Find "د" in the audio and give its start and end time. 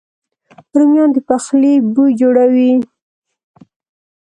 1.13-1.17